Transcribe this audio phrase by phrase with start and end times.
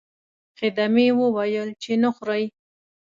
[0.59, 2.43] خدمې وویل چې نه خورئ.